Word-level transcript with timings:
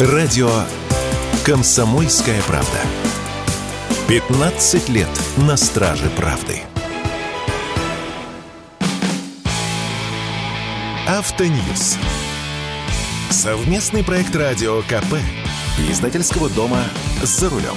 Радио 0.00 0.50
«Комсомольская 1.46 2.42
правда». 2.48 2.80
15 4.08 4.88
лет 4.88 5.08
на 5.36 5.56
страже 5.56 6.10
правды. 6.16 6.62
Автоньюз. 11.06 11.96
Совместный 13.30 14.02
проект 14.02 14.34
радио 14.34 14.82
КП. 14.82 15.14
Издательского 15.88 16.50
дома 16.50 16.82
«За 17.22 17.48
рулем». 17.48 17.76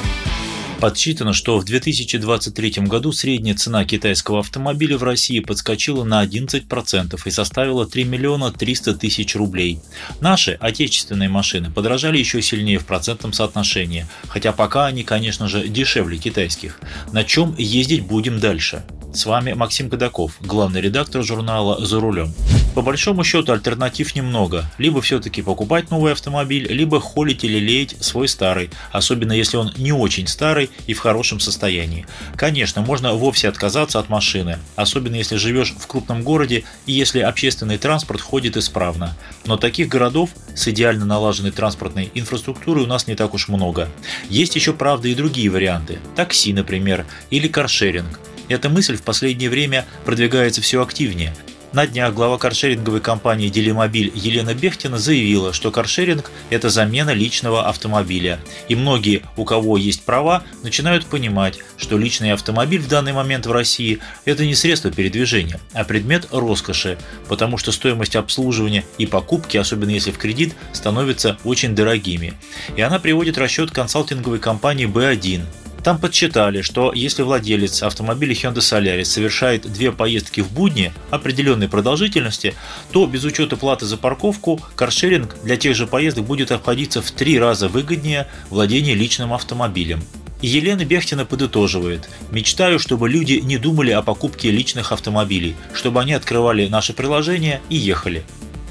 Подсчитано, 0.79 1.33
что 1.33 1.57
в 1.57 1.65
2023 1.65 2.83
году 2.85 3.11
средняя 3.11 3.55
цена 3.55 3.83
китайского 3.83 4.39
автомобиля 4.39 4.97
в 4.97 5.03
России 5.03 5.39
подскочила 5.39 6.03
на 6.03 6.23
11% 6.23 7.19
и 7.25 7.31
составила 7.31 7.87
3 7.87 8.03
миллиона 8.03 8.51
300 8.51 8.93
тысяч 8.93 9.35
рублей. 9.35 9.79
Наши 10.21 10.51
отечественные 10.51 11.29
машины 11.29 11.71
подорожали 11.71 12.19
еще 12.19 12.43
сильнее 12.43 12.77
в 12.77 12.85
процентном 12.85 13.33
соотношении, 13.33 14.05
хотя 14.27 14.51
пока 14.51 14.85
они, 14.85 15.03
конечно 15.03 15.47
же, 15.47 15.67
дешевле 15.67 16.19
китайских. 16.19 16.79
На 17.11 17.23
чем 17.23 17.55
ездить 17.57 18.05
будем 18.05 18.39
дальше? 18.39 18.83
С 19.13 19.25
вами 19.25 19.53
Максим 19.53 19.89
Кадаков, 19.89 20.33
главный 20.41 20.81
редактор 20.81 21.23
журнала 21.23 21.83
«За 21.83 21.99
рулем». 21.99 22.35
По 22.77 22.83
большому 22.83 23.23
счету 23.23 23.53
альтернатив 23.53 24.13
немного. 24.13 24.69
Либо 24.77 25.01
все-таки 25.01 25.41
покупать 25.41 25.89
новый 25.89 26.11
автомобиль, 26.11 26.71
либо 26.71 26.99
холить 27.01 27.43
или 27.43 27.57
леять 27.57 27.95
свой 28.01 28.27
старый, 28.27 28.69
особенно 28.91 29.33
если 29.33 29.57
он 29.57 29.73
не 29.77 29.91
очень 29.91 30.27
старый 30.27 30.69
и 30.85 30.93
в 30.93 30.99
хорошем 30.99 31.39
состоянии. 31.39 32.05
Конечно, 32.35 32.83
можно 32.83 33.13
вовсе 33.13 33.49
отказаться 33.49 33.97
от 33.97 34.09
машины, 34.09 34.59
особенно 34.75 35.15
если 35.15 35.37
живешь 35.37 35.73
в 35.75 35.87
крупном 35.87 36.21
городе 36.21 36.65
и 36.85 36.91
если 36.91 37.21
общественный 37.21 37.79
транспорт 37.79 38.21
ходит 38.21 38.57
исправно. 38.57 39.17
Но 39.47 39.57
таких 39.57 39.87
городов 39.87 40.29
с 40.53 40.67
идеально 40.67 41.05
налаженной 41.05 41.49
транспортной 41.49 42.11
инфраструктурой 42.13 42.83
у 42.83 42.87
нас 42.87 43.07
не 43.07 43.15
так 43.15 43.33
уж 43.33 43.47
много. 43.47 43.89
Есть 44.29 44.55
еще, 44.55 44.71
правда, 44.71 45.07
и 45.07 45.15
другие 45.15 45.49
варианты. 45.49 45.97
Такси, 46.15 46.53
например, 46.53 47.07
или 47.31 47.47
каршеринг. 47.47 48.19
Эта 48.49 48.69
мысль 48.69 48.97
в 48.97 49.01
последнее 49.01 49.49
время 49.49 49.87
продвигается 50.05 50.61
все 50.61 50.83
активнее. 50.83 51.33
На 51.73 51.85
днях 51.85 52.13
глава 52.13 52.37
каршеринговой 52.37 53.01
компании 53.01 53.49
«Делимобиль» 53.49 54.09
Елена 54.15 54.53
Бехтина 54.53 54.97
заявила, 54.97 55.51
что 55.51 55.69
каршеринг– 55.69 56.31
это 56.49 56.69
замена 56.69 57.11
личного 57.13 57.67
автомобиля. 57.67 58.39
И 58.69 58.75
многие, 58.75 59.23
у 59.35 59.43
кого 59.43 59.75
есть 59.75 60.03
права, 60.05 60.43
начинают 60.63 61.05
понимать, 61.05 61.59
что 61.75 61.97
личный 61.97 62.31
автомобиль 62.31 62.79
в 62.79 62.87
данный 62.87 63.11
момент 63.11 63.45
в 63.45 63.51
России– 63.51 63.99
это 64.25 64.45
не 64.45 64.55
средство 64.55 64.91
передвижения, 64.91 65.59
а 65.73 65.83
предмет 65.83 66.29
роскоши, 66.31 66.97
потому 67.27 67.57
что 67.57 67.73
стоимость 67.73 68.15
обслуживания 68.15 68.85
и 68.97 69.05
покупки, 69.05 69.57
особенно 69.57 69.89
если 69.89 70.11
в 70.11 70.17
кредит, 70.17 70.55
становятся 70.71 71.37
очень 71.43 71.75
дорогими. 71.75 72.33
И 72.77 72.81
она 72.81 72.97
приводит 72.97 73.37
расчет 73.37 73.71
консалтинговой 73.71 74.39
компании 74.39 74.87
B1, 74.87 75.43
там 75.87 75.99
подсчитали, 75.99 76.61
что 76.63 76.91
если 76.93 77.21
владелец 77.21 77.81
автомобиля 77.81 78.33
Hyundai 78.33 78.55
Solaris 78.55 79.05
совершает 79.05 79.71
две 79.71 79.93
поездки 79.93 80.41
в 80.41 80.51
будни 80.51 80.91
определенной 81.11 81.69
продолжительности, 81.69 82.55
то 82.91 83.07
без 83.07 83.23
учета 83.23 83.55
платы 83.55 83.85
за 83.85 83.95
парковку 83.95 84.59
каршеринг 84.75 85.37
для 85.45 85.55
тех 85.55 85.77
же 85.77 85.87
поездок 85.87 86.25
будет 86.25 86.51
обходиться 86.51 87.01
в 87.01 87.09
три 87.11 87.39
раза 87.39 87.69
выгоднее 87.69 88.27
владения 88.49 88.95
личным 88.95 89.31
автомобилем. 89.31 90.03
И 90.41 90.47
Елена 90.47 90.83
Бехтина 90.83 91.25
подытоживает. 91.25 92.09
«Мечтаю, 92.31 92.79
чтобы 92.79 93.07
люди 93.07 93.39
не 93.41 93.57
думали 93.57 93.91
о 93.91 94.01
покупке 94.01 94.51
личных 94.51 94.91
автомобилей, 94.91 95.55
чтобы 95.73 96.01
они 96.01 96.11
открывали 96.11 96.67
наше 96.67 96.91
приложение 96.91 97.61
и 97.69 97.77
ехали. 97.77 98.25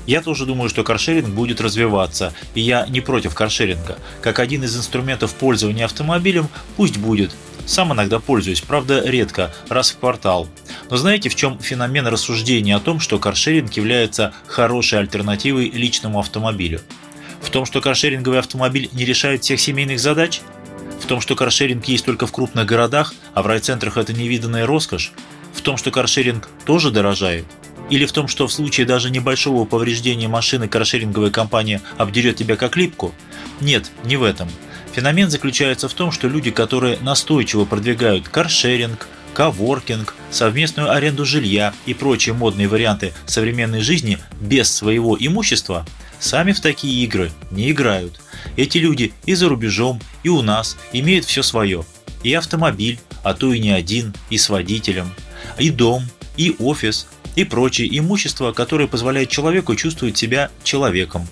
Я 0.06 0.22
тоже 0.22 0.46
думаю, 0.46 0.68
что 0.68 0.84
каршеринг 0.84 1.28
будет 1.28 1.60
развиваться, 1.60 2.32
и 2.54 2.60
я 2.60 2.86
не 2.86 3.00
против 3.00 3.34
каршеринга. 3.34 3.98
Как 4.22 4.38
один 4.38 4.62
из 4.62 4.76
инструментов 4.76 5.34
пользования 5.34 5.84
автомобилем, 5.84 6.48
пусть 6.76 6.96
будет. 6.96 7.34
Сам 7.66 7.92
иногда 7.92 8.20
пользуюсь, 8.20 8.60
правда 8.60 9.02
редко, 9.04 9.52
раз 9.68 9.90
в 9.90 9.98
квартал. 9.98 10.48
Но 10.88 10.96
знаете, 10.96 11.28
в 11.28 11.34
чем 11.34 11.58
феномен 11.58 12.06
рассуждения 12.06 12.76
о 12.76 12.80
том, 12.80 13.00
что 13.00 13.18
каршеринг 13.18 13.72
является 13.72 14.32
хорошей 14.46 15.00
альтернативой 15.00 15.70
личному 15.70 16.20
автомобилю? 16.20 16.80
В 17.40 17.50
том, 17.50 17.66
что 17.66 17.80
каршеринговый 17.80 18.38
автомобиль 18.38 18.88
не 18.92 19.04
решает 19.04 19.42
всех 19.42 19.58
семейных 19.60 19.98
задач? 19.98 20.40
В 21.02 21.06
том, 21.06 21.20
что 21.20 21.34
каршеринг 21.34 21.84
есть 21.86 22.04
только 22.04 22.28
в 22.28 22.32
крупных 22.32 22.66
городах, 22.66 23.12
а 23.34 23.42
в 23.42 23.46
райцентрах 23.48 23.96
это 23.96 24.12
невиданная 24.12 24.66
роскошь? 24.66 25.12
В 25.52 25.60
том, 25.62 25.76
что 25.76 25.90
каршеринг 25.90 26.48
тоже 26.64 26.92
дорожает? 26.92 27.44
Или 27.88 28.04
в 28.04 28.12
том, 28.12 28.26
что 28.28 28.46
в 28.46 28.52
случае 28.52 28.86
даже 28.86 29.10
небольшого 29.10 29.64
повреждения 29.64 30.28
машины 30.28 30.68
каршеринговая 30.68 31.30
компания 31.30 31.80
обдерет 31.98 32.36
тебя 32.36 32.56
как 32.56 32.76
липку? 32.76 33.14
Нет, 33.60 33.90
не 34.04 34.16
в 34.16 34.24
этом. 34.24 34.48
Феномен 34.92 35.30
заключается 35.30 35.88
в 35.88 35.94
том, 35.94 36.10
что 36.10 36.26
люди, 36.26 36.50
которые 36.50 36.98
настойчиво 37.00 37.64
продвигают 37.64 38.28
каршеринг, 38.28 39.08
коворкинг, 39.34 40.14
совместную 40.30 40.90
аренду 40.90 41.26
жилья 41.26 41.74
и 41.84 41.92
прочие 41.92 42.34
модные 42.34 42.68
варианты 42.68 43.12
современной 43.26 43.82
жизни 43.82 44.18
без 44.40 44.74
своего 44.74 45.16
имущества, 45.18 45.86
сами 46.18 46.52
в 46.52 46.60
такие 46.60 47.04
игры 47.04 47.30
не 47.50 47.70
играют. 47.70 48.20
Эти 48.56 48.78
люди 48.78 49.12
и 49.26 49.34
за 49.34 49.48
рубежом, 49.48 50.00
и 50.22 50.30
у 50.30 50.42
нас 50.42 50.76
имеют 50.92 51.26
все 51.26 51.42
свое. 51.42 51.84
И 52.22 52.32
автомобиль, 52.32 52.98
а 53.22 53.34
то 53.34 53.52
и 53.52 53.58
не 53.58 53.70
один, 53.70 54.14
и 54.30 54.38
с 54.38 54.48
водителем, 54.48 55.10
и 55.58 55.68
дом, 55.68 56.04
и 56.36 56.56
офис, 56.58 57.06
и 57.36 57.44
прочее 57.44 57.96
имущество, 57.96 58.52
которое 58.52 58.88
позволяет 58.88 59.28
человеку 59.28 59.76
чувствовать 59.76 60.16
себя 60.16 60.50
человеком. 60.64 61.28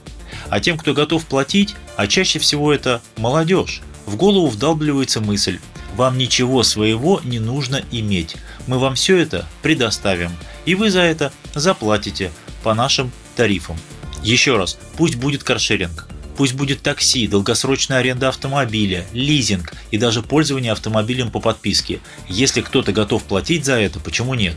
А 0.49 0.61
тем, 0.61 0.79
кто 0.79 0.95
готов 0.95 1.25
платить, 1.27 1.75
а 1.97 2.07
чаще 2.07 2.39
всего 2.39 2.73
это 2.73 3.03
молодежь, 3.17 3.83
в 4.07 4.17
голову 4.17 4.47
вдалбливается 4.47 5.21
мысль 5.21 5.59
«Вам 5.97 6.19
ничего 6.19 6.63
своего 6.63 7.21
не 7.25 7.39
нужно 7.39 7.83
иметь, 7.91 8.37
мы 8.67 8.79
вам 8.79 8.95
все 8.95 9.17
это 9.17 9.47
предоставим, 9.63 10.31
и 10.67 10.75
вы 10.75 10.91
за 10.91 11.01
это 11.01 11.33
заплатите 11.55 12.31
по 12.63 12.75
нашим 12.75 13.11
тарифам». 13.37 13.77
Еще 14.23 14.57
раз, 14.57 14.79
пусть 14.97 15.17
будет 15.17 15.45
каршеринг, 15.45 16.09
Пусть 16.37 16.55
будет 16.55 16.83
такси, 16.83 17.29
долгосрочная 17.29 17.99
аренда 17.99 18.29
автомобиля, 18.29 19.07
лизинг 19.13 19.73
и 19.91 19.99
даже 19.99 20.23
пользование 20.23 20.73
автомобилем 20.73 21.31
по 21.31 21.41
подписке. 21.41 22.01
Если 22.29 22.61
кто-то 22.61 22.93
готов 22.93 23.23
платить 23.23 23.65
за 23.65 23.75
это, 23.75 24.01
почему 24.01 24.35
нет? 24.35 24.57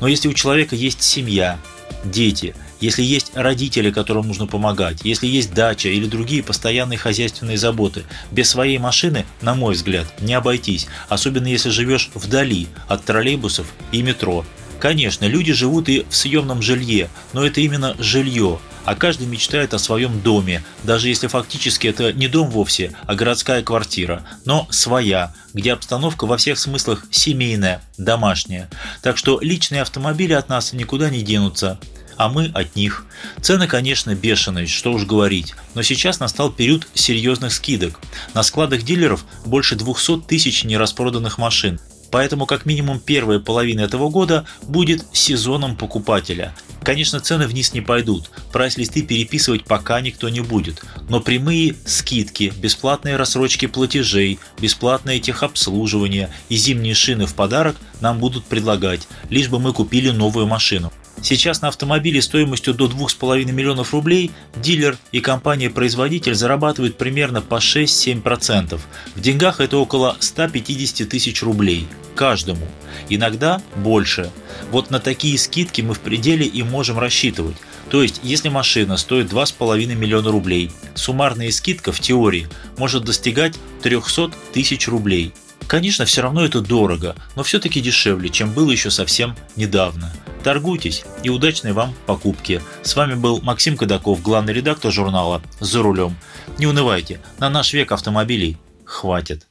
Но 0.00 0.08
если 0.08 0.28
у 0.28 0.32
человека 0.32 0.74
есть 0.74 1.02
семья, 1.02 1.58
дети, 2.04 2.54
если 2.80 3.02
есть 3.02 3.32
родители, 3.34 3.90
которым 3.90 4.28
нужно 4.28 4.46
помогать, 4.46 5.00
если 5.02 5.26
есть 5.26 5.52
дача 5.52 5.88
или 5.88 6.06
другие 6.06 6.42
постоянные 6.42 6.98
хозяйственные 6.98 7.58
заботы, 7.58 8.04
без 8.30 8.48
своей 8.48 8.78
машины, 8.78 9.26
на 9.42 9.54
мой 9.54 9.74
взгляд, 9.74 10.06
не 10.22 10.34
обойтись, 10.34 10.86
особенно 11.08 11.48
если 11.48 11.70
живешь 11.70 12.10
вдали 12.14 12.68
от 12.86 13.04
троллейбусов 13.04 13.66
и 13.92 14.02
метро. 14.02 14.44
Конечно, 14.78 15.24
люди 15.24 15.52
живут 15.52 15.88
и 15.88 16.06
в 16.08 16.14
съемном 16.14 16.62
жилье, 16.62 17.10
но 17.32 17.44
это 17.44 17.60
именно 17.60 17.96
жилье, 17.98 18.60
а 18.88 18.94
каждый 18.94 19.26
мечтает 19.26 19.74
о 19.74 19.78
своем 19.78 20.22
доме, 20.22 20.64
даже 20.82 21.08
если 21.08 21.26
фактически 21.26 21.88
это 21.88 22.10
не 22.14 22.26
дом 22.26 22.48
вовсе, 22.48 22.92
а 23.06 23.14
городская 23.14 23.62
квартира, 23.62 24.26
но 24.46 24.66
своя, 24.70 25.34
где 25.52 25.74
обстановка 25.74 26.24
во 26.26 26.38
всех 26.38 26.58
смыслах 26.58 27.04
семейная, 27.10 27.82
домашняя. 27.98 28.70
Так 29.02 29.18
что 29.18 29.40
личные 29.42 29.82
автомобили 29.82 30.32
от 30.32 30.48
нас 30.48 30.72
никуда 30.72 31.10
не 31.10 31.20
денутся 31.20 31.78
а 32.16 32.28
мы 32.28 32.46
от 32.46 32.74
них. 32.74 33.04
Цены, 33.40 33.68
конечно, 33.68 34.12
бешеные, 34.12 34.66
что 34.66 34.92
уж 34.92 35.04
говорить, 35.04 35.54
но 35.74 35.82
сейчас 35.82 36.18
настал 36.18 36.50
период 36.50 36.88
серьезных 36.92 37.52
скидок. 37.52 38.00
На 38.34 38.42
складах 38.42 38.82
дилеров 38.82 39.24
больше 39.46 39.76
200 39.76 40.22
тысяч 40.26 40.64
нераспроданных 40.64 41.38
машин. 41.38 41.78
Поэтому 42.10 42.46
как 42.46 42.66
минимум 42.66 43.00
первая 43.00 43.38
половина 43.38 43.82
этого 43.82 44.08
года 44.08 44.44
будет 44.62 45.04
сезоном 45.12 45.76
покупателя. 45.76 46.54
Конечно, 46.82 47.20
цены 47.20 47.46
вниз 47.46 47.74
не 47.74 47.80
пойдут, 47.80 48.30
прайс-листы 48.52 49.02
переписывать 49.02 49.64
пока 49.64 50.00
никто 50.00 50.28
не 50.28 50.40
будет, 50.40 50.82
но 51.10 51.20
прямые 51.20 51.74
скидки, 51.84 52.52
бесплатные 52.56 53.16
рассрочки 53.16 53.66
платежей, 53.66 54.38
бесплатное 54.58 55.18
техобслуживание 55.18 56.30
и 56.48 56.56
зимние 56.56 56.94
шины 56.94 57.26
в 57.26 57.34
подарок 57.34 57.76
нам 58.00 58.18
будут 58.18 58.44
предлагать, 58.44 59.06
лишь 59.28 59.48
бы 59.48 59.58
мы 59.58 59.72
купили 59.72 60.10
новую 60.10 60.46
машину. 60.46 60.92
Сейчас 61.22 61.62
на 61.62 61.68
автомобиле 61.68 62.22
стоимостью 62.22 62.74
до 62.74 62.86
2,5 62.86 63.50
миллионов 63.52 63.92
рублей 63.92 64.30
дилер 64.56 64.96
и 65.12 65.20
компания-производитель 65.20 66.34
зарабатывают 66.34 66.96
примерно 66.96 67.42
по 67.42 67.56
6-7%. 67.56 68.80
В 69.14 69.20
деньгах 69.20 69.60
это 69.60 69.78
около 69.78 70.16
150 70.20 71.08
тысяч 71.08 71.42
рублей 71.42 71.86
каждому, 72.14 72.66
иногда 73.08 73.62
больше. 73.76 74.30
Вот 74.72 74.90
на 74.90 74.98
такие 74.98 75.38
скидки 75.38 75.82
мы 75.82 75.94
в 75.94 76.00
пределе 76.00 76.46
и 76.46 76.62
можем 76.62 76.98
рассчитывать. 76.98 77.56
То 77.90 78.02
есть, 78.02 78.20
если 78.22 78.48
машина 78.48 78.96
стоит 78.96 79.32
2,5 79.32 79.94
миллиона 79.94 80.30
рублей, 80.30 80.70
суммарная 80.94 81.50
скидка 81.50 81.92
в 81.92 82.00
теории 82.00 82.48
может 82.76 83.04
достигать 83.04 83.54
300 83.82 84.32
тысяч 84.52 84.88
рублей. 84.88 85.32
Конечно, 85.68 86.06
все 86.06 86.22
равно 86.22 86.44
это 86.44 86.60
дорого, 86.60 87.14
но 87.36 87.42
все-таки 87.42 87.80
дешевле, 87.80 88.30
чем 88.30 88.52
было 88.52 88.70
еще 88.70 88.90
совсем 88.90 89.36
недавно. 89.54 90.12
Торгуйтесь 90.42 91.04
и 91.22 91.30
удачной 91.30 91.72
вам 91.72 91.94
покупки. 92.06 92.62
С 92.82 92.96
вами 92.96 93.14
был 93.14 93.40
Максим 93.42 93.76
Кадаков, 93.76 94.22
главный 94.22 94.52
редактор 94.52 94.92
журнала 94.92 95.42
«За 95.60 95.82
рулем». 95.82 96.16
Не 96.58 96.66
унывайте, 96.66 97.20
на 97.38 97.50
наш 97.50 97.72
век 97.72 97.92
автомобилей 97.92 98.56
хватит. 98.84 99.46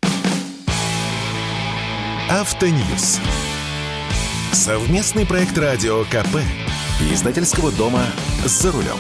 Автоньюз. 2.30 3.20
Совместный 4.52 5.26
проект 5.26 5.58
радио 5.58 6.04
КП. 6.06 6.38
Издательского 7.12 7.72
дома 7.72 8.04
«За 8.46 8.72
рулем». 8.72 8.98